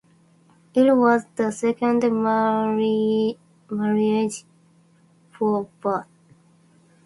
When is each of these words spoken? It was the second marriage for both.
It 0.73 0.97
was 0.97 1.25
the 1.35 1.51
second 1.51 2.01
marriage 2.11 3.37
for 5.29 5.67
both. 5.79 6.05